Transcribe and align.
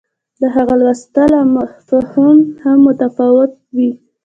د 0.39 0.41
هغه 0.55 0.73
لوستل 0.81 1.31
او 1.41 1.47
فهم 1.87 2.35
هم 2.61 2.77
متفاوت 2.87 3.51
وي. 3.75 3.91